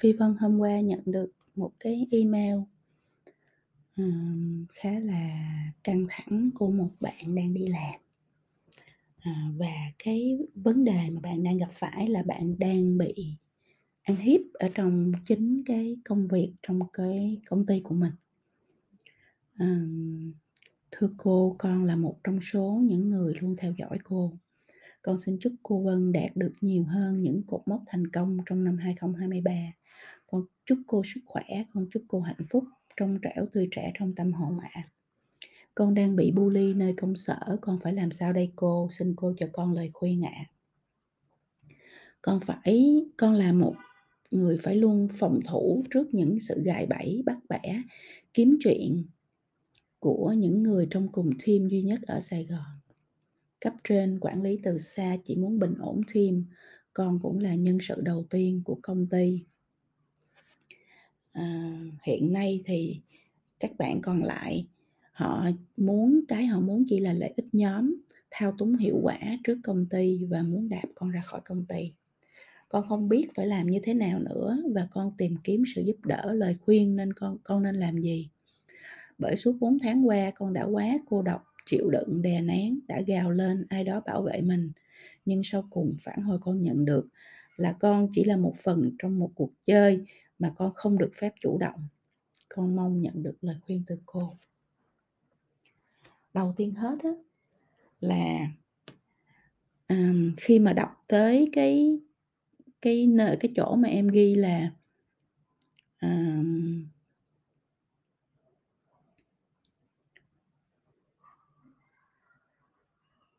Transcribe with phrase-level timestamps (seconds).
[0.00, 2.56] Phi Vân hôm qua nhận được một cái email,
[3.96, 5.38] um, khá là
[5.84, 8.00] căng thẳng của một bạn đang đi làm.
[9.18, 13.36] À, và cái vấn đề mà bạn đang gặp phải là bạn đang bị
[14.02, 18.12] ăn hiếp ở trong chính cái công việc, trong cái công ty của mình.
[19.58, 20.32] Ờm,
[20.90, 24.32] thưa cô, con là một trong số những người luôn theo dõi cô.
[25.02, 28.64] Con xin chúc cô Vân đạt được nhiều hơn những cột mốc thành công trong
[28.64, 29.52] năm 2023.
[30.26, 31.44] Con chúc cô sức khỏe,
[31.74, 32.64] con chúc cô hạnh phúc,
[32.96, 34.88] trong trẻo, tươi trẻ trong tâm hồn ạ.
[35.74, 38.88] Con đang bị bully nơi công sở, con phải làm sao đây cô?
[38.90, 40.44] Xin cô cho con lời khuyên ạ.
[42.22, 43.74] Con phải con là một
[44.30, 47.82] người phải luôn phòng thủ trước những sự gài bẫy, bắt bẻ,
[48.34, 49.04] kiếm chuyện
[49.98, 52.80] của những người trong cùng team duy nhất ở Sài Gòn.
[53.60, 56.44] Cấp trên quản lý từ xa chỉ muốn bình ổn team,
[56.92, 59.44] con cũng là nhân sự đầu tiên của công ty.
[61.36, 61.70] À,
[62.02, 63.00] hiện nay thì
[63.60, 64.66] các bạn còn lại
[65.12, 67.94] họ muốn cái họ muốn chỉ là lợi ích nhóm,
[68.30, 71.92] thao túng hiệu quả trước công ty và muốn đạp con ra khỏi công ty.
[72.68, 75.96] Con không biết phải làm như thế nào nữa và con tìm kiếm sự giúp
[76.04, 78.28] đỡ, lời khuyên nên con con nên làm gì.
[79.18, 83.00] Bởi suốt 4 tháng qua con đã quá cô độc, chịu đựng, đè nén, đã
[83.00, 84.72] gào lên ai đó bảo vệ mình.
[85.24, 87.08] Nhưng sau cùng phản hồi con nhận được
[87.56, 90.04] là con chỉ là một phần trong một cuộc chơi
[90.38, 91.88] mà con không được phép chủ động.
[92.48, 94.38] Con mong nhận được lời khuyên từ cô.
[96.34, 97.10] Đầu tiên hết á
[98.00, 98.48] là
[99.88, 101.98] um, khi mà đọc tới cái
[102.82, 104.72] cái nơi cái chỗ mà em ghi là
[106.00, 106.86] um,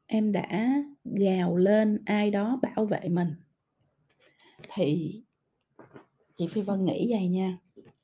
[0.06, 3.36] em đã gào lên ai đó bảo vệ mình
[4.73, 5.23] thì
[6.37, 7.58] chị Phi Vân nghĩ vậy nha.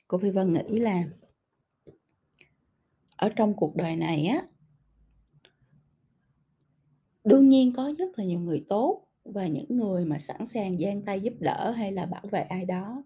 [0.07, 1.03] Cô Phi Vân nghĩ là
[3.17, 4.41] ở trong cuộc đời này á
[7.23, 11.01] đương nhiên có rất là nhiều người tốt và những người mà sẵn sàng giang
[11.01, 13.03] tay giúp đỡ hay là bảo vệ ai đó.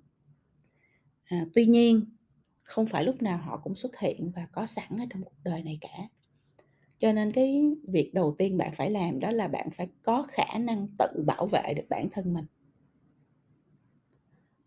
[1.23, 2.01] À, tuy nhiên
[2.63, 5.63] không phải lúc nào họ cũng xuất hiện và có sẵn ở trong cuộc đời
[5.63, 6.09] này cả.
[6.99, 10.57] Cho nên cái việc đầu tiên bạn phải làm đó là bạn phải có khả
[10.59, 12.45] năng tự bảo vệ được bản thân mình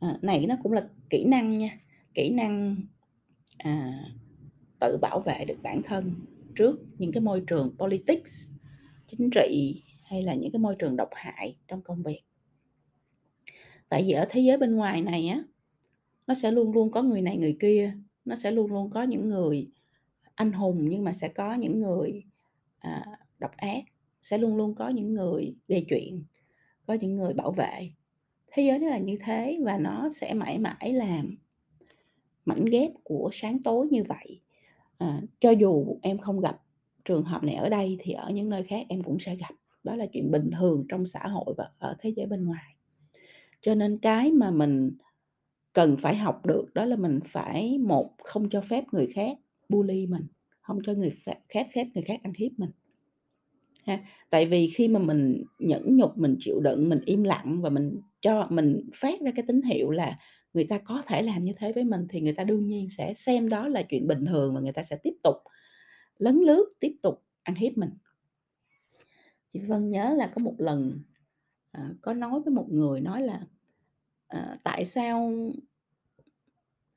[0.01, 1.79] à, này nó cũng là kỹ năng nha
[2.15, 2.77] kỹ năng
[3.59, 4.05] à,
[4.81, 6.15] tự bảo vệ được bản thân
[6.55, 8.51] trước những cái môi trường politics
[9.07, 12.21] chính trị hay là những cái môi trường độc hại trong công việc.
[13.89, 15.43] Tại vì ở thế giới bên ngoài này á
[16.27, 17.95] nó sẽ luôn luôn có người này người kia
[18.25, 19.71] nó sẽ luôn luôn có những người
[20.35, 22.25] anh hùng nhưng mà sẽ có những người
[22.79, 23.07] à,
[23.39, 23.85] độc ác
[24.23, 26.25] sẽ luôn luôn có những người gây chuyện
[26.87, 27.91] có những người bảo vệ
[28.53, 31.37] thế giới nó là như thế và nó sẽ mãi mãi làm
[32.45, 34.41] mảnh ghép của sáng tối như vậy.
[34.99, 36.61] À, cho dù em không gặp
[37.05, 39.55] trường hợp này ở đây thì ở những nơi khác em cũng sẽ gặp.
[39.85, 42.77] Đó là chuyện bình thường trong xã hội và ở thế giới bên ngoài.
[43.61, 44.93] Cho nên cái mà mình
[45.73, 50.07] cần phải học được đó là mình phải một không cho phép người khác bully
[50.07, 50.27] mình
[50.61, 51.13] không cho người
[51.49, 52.71] khác phép người khác ăn hiếp mình
[53.83, 54.05] ha.
[54.31, 58.01] Tại vì khi mà mình nhẫn nhục mình chịu đựng mình im lặng và mình
[58.21, 60.19] cho mình phát ra cái tín hiệu là
[60.55, 63.15] người ta có thể làm như thế với mình thì người ta đương nhiên sẽ
[63.15, 65.37] xem đó là chuyện bình thường và người ta sẽ tiếp tục
[66.17, 67.91] lấn lướt tiếp tục ăn hiếp mình.
[69.53, 71.03] Chị Vân nhớ là có một lần
[71.71, 73.41] à, có nói với một người nói là
[74.27, 75.33] à, tại sao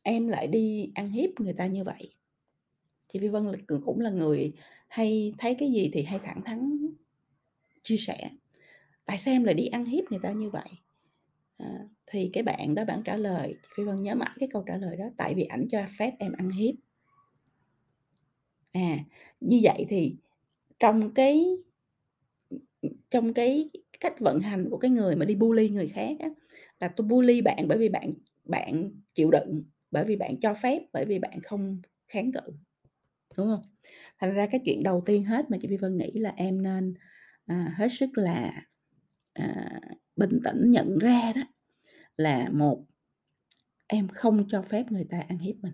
[0.04, 2.16] em lại đi ăn hiếp người ta như vậy?
[3.08, 4.54] Chị Vi Vân là cũng là người
[4.88, 6.88] hay thấy cái gì thì hay thẳng thắn
[7.84, 8.30] chia sẻ.
[9.06, 10.70] Tại sao em lại đi ăn hiếp người ta như vậy?
[11.64, 14.78] À, thì cái bạn đó bạn trả lời phi vân nhớ mãi cái câu trả
[14.78, 16.76] lời đó tại vì ảnh cho phép em ăn hiếp.
[18.72, 18.98] À
[19.40, 20.16] như vậy thì
[20.80, 21.46] trong cái
[23.10, 23.70] trong cái
[24.00, 26.30] cách vận hành của cái người mà đi bully người khác á,
[26.80, 28.14] là tôi bully bạn bởi vì bạn
[28.46, 32.54] bạn chịu đựng bởi vì bạn cho phép bởi vì bạn không kháng cự
[33.38, 33.62] đúng không?
[34.20, 36.94] Thành ra cái chuyện đầu tiên hết mà chị Vi Vân nghĩ là em nên
[37.46, 38.64] à, hết sức là
[39.34, 39.82] à,
[40.16, 41.42] bình tĩnh nhận ra đó
[42.18, 42.86] là một,
[43.88, 45.74] em không cho phép người ta ăn hiếp mình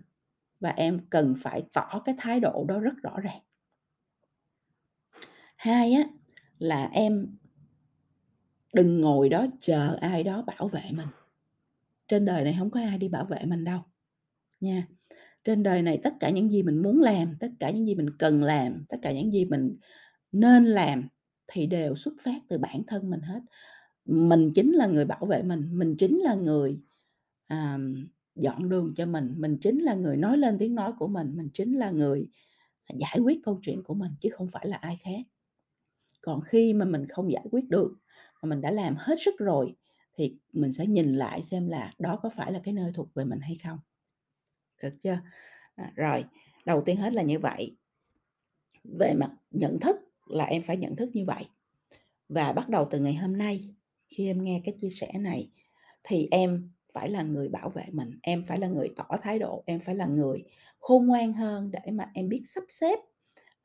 [0.60, 3.40] và em cần phải tỏ cái thái độ đó rất rõ ràng.
[5.56, 6.02] Hai á,
[6.58, 7.36] là em
[8.74, 11.08] đừng ngồi đó chờ ai đó bảo vệ mình.
[12.08, 13.80] Trên đời này không có ai đi bảo vệ mình đâu
[14.60, 14.86] nha.
[15.44, 18.16] Trên đời này tất cả những gì mình muốn làm, tất cả những gì mình
[18.18, 19.76] cần làm, tất cả những gì mình
[20.32, 21.08] nên làm
[21.46, 23.40] thì đều xuất phát từ bản thân mình hết
[24.10, 26.80] mình chính là người bảo vệ mình mình chính là người
[27.46, 27.78] à,
[28.34, 31.48] dọn đường cho mình, mình chính là người nói lên tiếng nói của mình, mình
[31.54, 32.28] chính là người
[32.94, 35.20] giải quyết câu chuyện của mình chứ không phải là ai khác.
[36.20, 37.94] Còn khi mà mình không giải quyết được
[38.42, 39.76] mà mình đã làm hết sức rồi
[40.14, 43.24] thì mình sẽ nhìn lại xem là đó có phải là cái nơi thuộc về
[43.24, 43.78] mình hay không.
[44.82, 45.18] Được chưa?
[45.74, 46.24] À, rồi,
[46.64, 47.76] đầu tiên hết là như vậy.
[48.84, 49.96] Về mặt nhận thức
[50.26, 51.44] là em phải nhận thức như vậy.
[52.28, 53.74] Và bắt đầu từ ngày hôm nay
[54.10, 55.50] khi em nghe cái chia sẻ này
[56.02, 59.62] thì em phải là người bảo vệ mình, em phải là người tỏ thái độ,
[59.66, 60.44] em phải là người
[60.78, 62.98] khôn ngoan hơn để mà em biết sắp xếp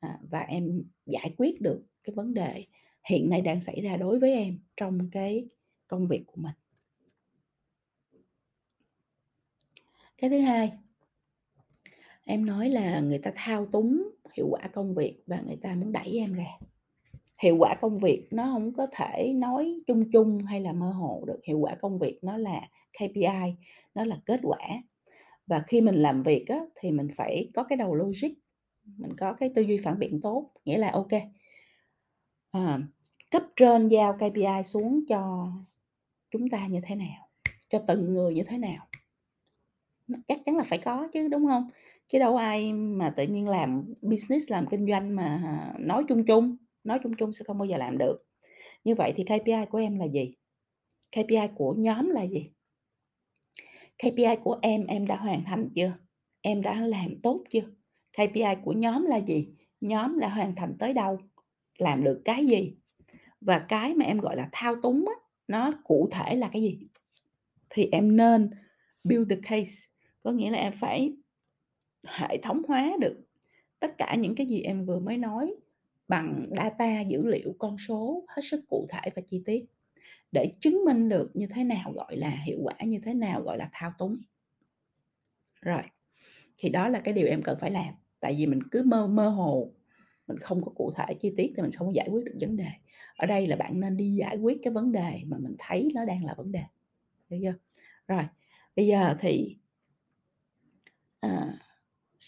[0.00, 2.66] à, và em giải quyết được cái vấn đề
[3.08, 5.48] hiện nay đang xảy ra đối với em trong cái
[5.86, 6.54] công việc của mình.
[10.18, 10.72] Cái thứ hai,
[12.24, 15.92] em nói là người ta thao túng hiệu quả công việc và người ta muốn
[15.92, 16.58] đẩy em ra.
[17.42, 21.24] Hiệu quả công việc nó không có thể nói chung chung hay là mơ hồ
[21.26, 23.54] được, hiệu quả công việc nó là KPI,
[23.94, 24.58] nó là kết quả.
[25.46, 28.28] Và khi mình làm việc á, thì mình phải có cái đầu logic,
[28.84, 31.12] mình có cái tư duy phản biện tốt, nghĩa là ok
[32.52, 32.78] à,
[33.30, 35.48] cấp trên giao KPI xuống cho
[36.30, 37.28] chúng ta như thế nào,
[37.68, 38.86] cho từng người như thế nào.
[40.28, 41.70] Chắc chắn là phải có chứ, đúng không
[42.08, 46.26] Chứ đâu ai mà tự nhiên làm business, làm kinh doanh mà ờ, nói chung
[46.26, 46.56] chung,
[46.86, 48.24] nói chung chung sẽ không bao giờ làm được.
[48.84, 50.32] Như vậy thì KPI của em là gì?
[51.12, 52.50] KPI của nhóm là gì?
[53.98, 55.92] KPI của em, em đã hoàn thành chưa?
[56.40, 57.70] Em đã làm tốt chưa?
[58.12, 59.48] KPI của nhóm là gì?
[59.80, 61.18] Nhóm đã hoàn thành tới đâu?
[61.78, 62.76] Làm được cái gì?
[63.40, 65.14] Và cái mà em gọi là thao túng á,
[65.48, 66.78] nó cụ thể là cái gì?
[67.70, 68.50] Thì em nên
[69.04, 69.72] build the case,
[70.22, 71.12] có nghĩa là em phải
[72.04, 73.20] hệ thống hóa được
[73.78, 75.54] tất cả những cái gì em vừa mới nói
[76.08, 79.64] bằng data dữ liệu con số hết sức cụ thể và chi tiết.
[80.32, 83.58] Để chứng minh được như thế nào gọi là hiệu quả như thế nào gọi
[83.58, 84.16] là thao túng.
[85.60, 85.82] Rồi
[86.58, 87.94] thì đó là cái điều em cần phải làm.
[88.20, 89.72] Tại vì mình cứ mơ mơ hồ
[90.26, 92.68] mình không có cụ thể chi tiết thì mình không giải quyết được vấn đề.
[93.16, 96.04] Ở đây là bạn nên đi giải quyết cái vấn đề mà mình thấy nó
[96.04, 96.62] đang là vấn đề.
[97.28, 97.54] Được chưa?
[98.08, 98.22] Rồi
[98.76, 99.56] bây giờ thì
[101.20, 101.58] à,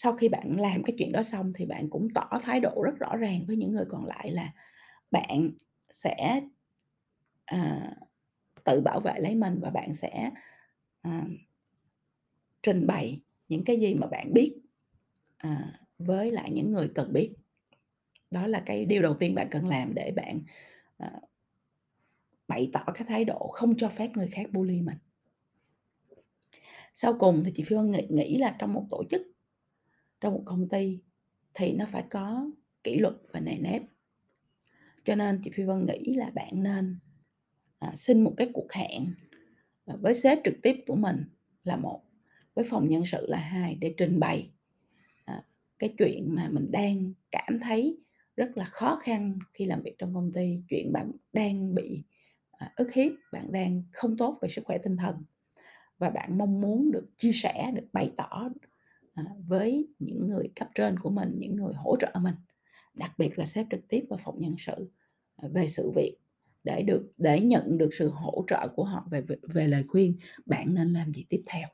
[0.01, 2.99] sau khi bạn làm cái chuyện đó xong thì bạn cũng tỏ thái độ rất
[2.99, 4.53] rõ ràng với những người còn lại là
[5.11, 5.51] bạn
[5.91, 6.41] sẽ
[7.45, 7.91] à,
[8.63, 10.31] tự bảo vệ lấy mình và bạn sẽ
[11.01, 11.25] à,
[12.63, 14.61] trình bày những cái gì mà bạn biết
[15.37, 17.33] à, với lại những người cần biết.
[18.31, 20.41] Đó là cái điều đầu tiên bạn cần làm để bạn
[20.97, 21.11] à,
[22.47, 24.97] bày tỏ cái thái độ không cho phép người khác bully mình.
[26.93, 29.21] Sau cùng thì chị Phi Vân nghĩ, nghĩ là trong một tổ chức
[30.21, 30.99] trong một công ty
[31.53, 32.49] thì nó phải có
[32.83, 33.81] kỷ luật và nề nếp.
[35.03, 36.99] Cho nên chị Phi Vân nghĩ là bạn nên
[37.79, 39.13] à, xin một cái cuộc hẹn
[39.85, 41.23] à, với sếp trực tiếp của mình
[41.63, 42.01] là một
[42.53, 44.51] với phòng nhân sự là hai để trình bày
[45.25, 45.41] à,
[45.79, 47.97] cái chuyện mà mình đang cảm thấy
[48.35, 52.03] rất là khó khăn khi làm việc trong công ty chuyện bạn đang bị
[52.51, 55.23] à, ức hiếp bạn đang không tốt về sức khỏe tinh thần.
[55.97, 58.49] Và bạn mong muốn được chia sẻ được bày tỏ
[59.27, 62.35] à, với những người cấp trên của mình những người hỗ trợ mình.
[62.93, 64.91] Đặc biệt là sếp trực tiếp và phòng nhân sự
[65.35, 66.17] à, về sự việc
[66.63, 70.17] để được để nhận được sự hỗ trợ của họ về về, về lời khuyên
[70.45, 71.67] bạn nên làm gì tiếp theo?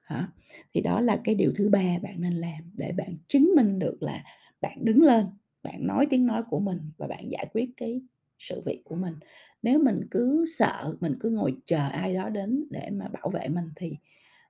[0.00, 0.28] Hả?
[0.74, 4.02] Thì đó là cái điều thứ ba bạn nên làm để bạn chứng minh được
[4.02, 4.24] là
[4.60, 5.26] bạn đứng lên
[5.62, 8.00] bạn nói tiếng nói của mình và bạn giải quyết cái
[8.38, 9.14] sự việc của mình.
[9.62, 13.48] Nếu mình cứ sợ mình cứ ngồi chờ ai đó đến để mà bảo vệ
[13.48, 13.96] mình thì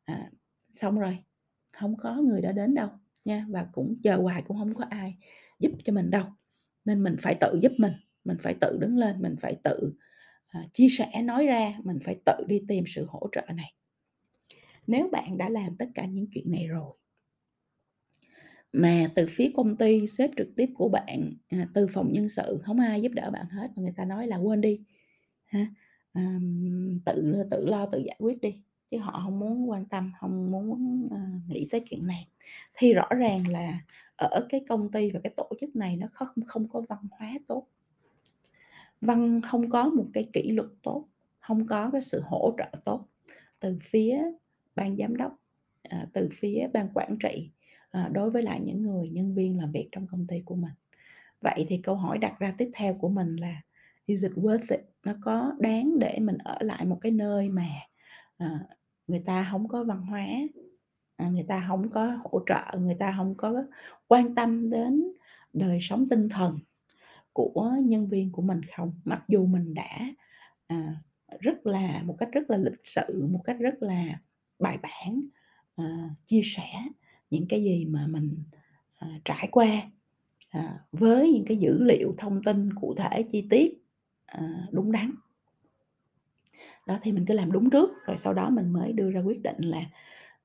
[0.04, 0.30] à,
[0.76, 1.18] xong rồi
[1.73, 2.88] không có người đó đến đâu
[3.25, 5.16] nha và cũng chờ hoài cũng không có ai
[5.59, 6.25] giúp cho mình đâu.
[6.85, 7.92] Nên mình phải tự giúp mình
[8.25, 9.92] mình phải tự đứng lên mình phải tự
[10.59, 13.75] uh, chia sẻ nói ra mình phải tự đi tìm sự hỗ trợ này.
[14.87, 16.92] Nếu bạn đã làm tất cả những chuyện này rồi
[18.73, 22.59] mà từ phía công ty sếp trực tiếp của bạn à, từ phòng nhân sự
[22.62, 24.80] không ai giúp đỡ bạn hết mà người ta nói là quên đi
[25.45, 25.66] ha
[26.12, 26.38] à,
[27.04, 30.70] tự tự lo tự giải quyết đi chứ họ không muốn quan tâm không muốn
[31.06, 32.28] uh, nghĩ tới chuyện này.
[32.74, 33.80] Thì rõ ràng là
[34.16, 37.32] ở cái công ty và cái tổ chức này nó không không có văn hóa
[37.46, 37.66] tốt.
[39.00, 41.04] Văn không có một cái kỷ luật tốt
[41.46, 43.08] không có cái sự hỗ trợ tốt
[43.60, 44.22] từ phía
[44.74, 45.38] ban giám đốc
[45.82, 47.50] ờ, từ phía ban quản trị
[47.90, 50.72] ờ, đối với lại những người nhân viên làm việc trong công ty của mình.
[51.40, 53.62] Vậy thì câu hỏi đặt ra tiếp theo của mình là
[54.06, 54.80] is it worth it?
[55.04, 57.66] Nó có đáng để mình ở lại một cái nơi mà
[58.36, 58.60] à,
[59.06, 60.26] người ta không có văn hóa
[61.16, 63.64] à, người ta không có hỗ trợ người ta không có
[64.08, 65.04] quan tâm đến
[65.52, 66.58] đời sống tinh thần
[67.32, 69.98] của nhân viên của mình không mặc dù mình đã
[70.66, 70.94] à,
[71.40, 74.20] rất là một cách rất là lịch sự, một cách rất là
[74.58, 75.20] bài bản,
[75.76, 76.68] à, chia sẻ
[77.30, 78.42] những cái gì mà mình,
[78.98, 79.90] à, trải qua,
[80.50, 83.82] à, với những cái dữ liệu, thông tin cụ thể, chi tiết,
[84.70, 85.10] đúng đắn.
[86.86, 89.42] Đó, thì mình cứ làm đúng trước, rồi sau đó mình mới đưa ra quyết
[89.42, 89.82] định là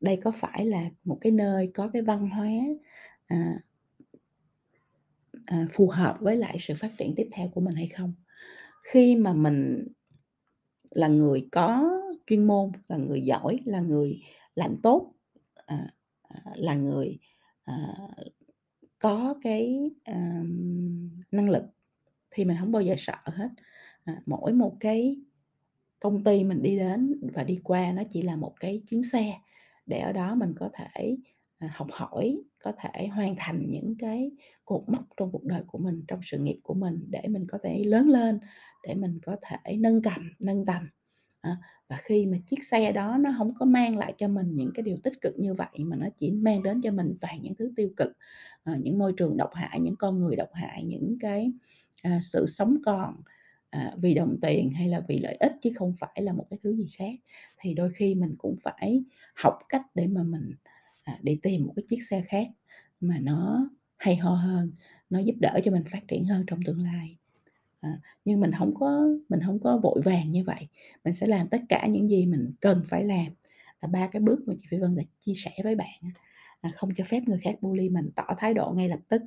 [0.01, 2.50] đây có phải là một cái nơi có cái văn hóa,
[3.27, 3.60] à
[5.45, 8.13] à, phù hợp với lại sự phát triển tiếp theo của mình hay không.
[8.83, 9.88] Khi mà mình
[10.91, 14.21] là người có chuyên môn, là người giỏi, là người
[14.55, 15.13] làm tốt,
[15.65, 15.93] à,
[16.24, 17.19] à là người,
[17.63, 17.75] à,
[19.00, 20.43] có cái, à,
[21.31, 21.63] năng lực
[22.31, 23.50] thì mình không bao giờ sợ hết.
[24.03, 25.17] À, mỗi một cái
[26.01, 29.34] công ty mình đi đến và đi qua nó chỉ là một cái chuyến xe
[29.86, 31.17] để ở đó mình có thể,
[31.60, 34.31] à, học hỏi, có thể hoàn thành những cái
[34.65, 37.58] cột mốc trong cuộc đời của mình, trong sự nghiệp của mình để mình có
[37.63, 38.39] thể lớn lên,
[38.88, 40.89] để mình có thể nâng cầm, nâng tầm.
[41.41, 41.58] À,
[41.89, 44.84] và khi mà chiếc xe đó nó không có mang lại cho mình những cái
[44.84, 47.74] điều tích cực như vậy, mà nó chỉ mang đến cho mình toàn những thứ
[47.75, 48.12] tiêu cực,
[48.63, 51.51] à, những môi trường độc hại, những con người độc hại, những cái,
[52.03, 53.15] à, sự sống còn,
[53.72, 56.60] à, vì đồng tiền hay là vì lợi ích chứ không phải là một cái
[56.63, 57.13] thứ gì khác,
[57.58, 59.04] thì đôi khi mình cũng phải
[59.36, 60.51] học cách để mà mình,
[61.04, 62.48] à, đi tìm một cái chiếc xe khác
[63.01, 64.72] mà nó hay ho hơn,
[65.10, 67.18] nó giúp đỡ cho mình phát triển hơn trong tương lai.
[67.82, 70.68] À, nhưng mình không có mình không có vội vàng như vậy,
[71.06, 73.28] mình sẽ làm tất cả những gì mình cần phải làm,
[73.82, 76.01] là ba cái bước mà chị Phi Vân đã chia sẻ với bạn.
[76.62, 79.22] À, không cho phép người khác bully mình, tỏ thái độ ngay lập tức,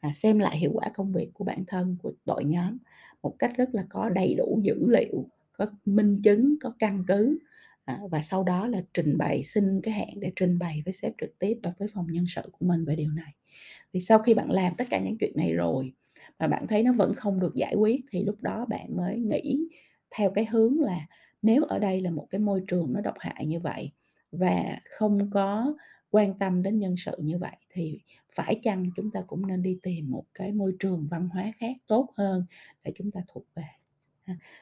[0.00, 2.78] à, xem lại hiệu quả công việc của bản thân, của đội nhóm
[3.26, 7.38] một cách rất là có đầy đủ dữ liệu, có minh chứng, có căn cứ,
[7.84, 11.12] à, và sau đó là trình bày xin cái hẹn để trình bày với sếp
[11.20, 13.32] trực tiếp và với phòng nhân sự của mình về điều này.
[13.92, 15.92] Thì sau khi bạn làm tất cả những chuyện này rồi
[16.38, 19.68] mà bạn thấy nó vẫn không được giải quyết thì lúc đó bạn mới nghĩ
[20.16, 21.06] theo cái hướng là
[21.42, 23.90] nếu ở đây là một cái môi trường nó độc hại như vậy
[24.32, 25.74] và không có
[26.16, 27.98] quan tâm đến nhân sự như vậy thì
[28.32, 31.76] phải chăng chúng ta cũng nên đi tìm một cái môi trường văn hóa khác
[31.86, 32.44] tốt hơn
[32.84, 33.64] để chúng ta thuộc về.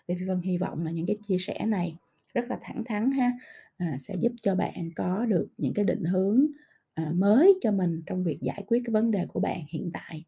[0.09, 1.97] Thì Phi Vân hy vọng là những cái chia sẻ này
[2.35, 3.33] rất là thẳng thắn ha,
[3.77, 6.47] à, sẽ giúp cho bạn có được những cái định hướng,
[6.95, 10.25] à, mới cho mình trong việc giải quyết cái vấn đề của bạn hiện tại.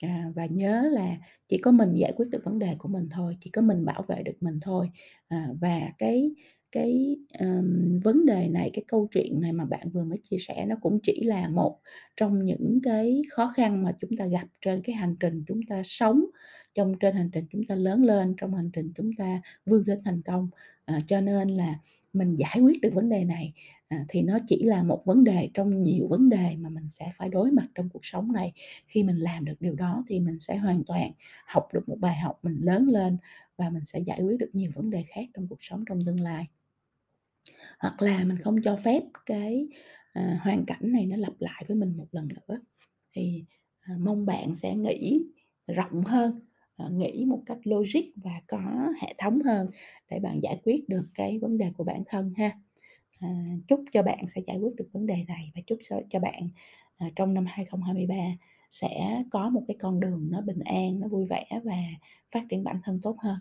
[0.00, 1.16] À, và nhớ là
[1.48, 4.02] chỉ có mình giải quyết được vấn đề của mình thôi, chỉ có mình bảo
[4.08, 4.90] vệ được mình thôi.
[5.28, 6.30] À, và cái
[6.74, 10.66] cái, um, vấn đề này, cái câu chuyện này mà bạn vừa mới chia sẻ
[10.68, 11.78] nó cũng chỉ là một
[12.16, 15.82] trong những cái khó khăn mà chúng ta gặp trên cái hành trình chúng ta
[15.84, 16.24] sống,
[16.74, 19.98] trong trên hành trình chúng ta lớn lên, trong hành trình chúng ta vươn đến
[20.04, 20.48] thành công.
[20.84, 21.78] À, cho nên là
[22.12, 23.52] mình giải quyết được vấn đề này,
[23.88, 27.12] à, thì nó chỉ là một vấn đề trong nhiều vấn đề mà mình sẽ
[27.16, 28.52] phải đối mặt trong cuộc sống này.
[28.86, 31.12] Khi mình làm được điều đó thì mình sẽ hoàn toàn
[31.46, 33.16] học được một bài học, mình lớn lên
[33.56, 36.20] và mình sẽ giải quyết được nhiều vấn đề khác trong cuộc sống trong tương
[36.20, 36.46] lai.
[37.78, 39.68] Hoặc là mình không cho phép cái,
[40.12, 42.60] à, hoàn cảnh này nó lặp lại với mình một lần nữa.
[43.12, 43.44] Thì,
[43.80, 45.22] à, mong bạn sẽ nghĩ
[45.66, 46.40] rộng hơn,
[46.76, 49.70] à, nghĩ một cách logic và có hệ thống hơn
[50.10, 52.58] để bạn giải quyết được cái vấn đề của bản thân ha.
[53.20, 53.28] À,
[53.68, 56.48] chúc cho bạn sẽ giải quyết được vấn đề này và chúc cho cho bạn,
[56.96, 58.14] à, trong năm 2023
[58.70, 61.76] sẽ có một cái con đường nó bình an, nó vui vẻ và
[62.32, 63.38] phát triển bản thân tốt hơn.